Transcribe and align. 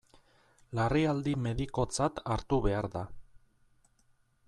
Larrialdi 0.77 1.35
medikotzat 1.47 2.25
hartu 2.37 2.61
behar 2.67 2.91
da. 2.99 3.05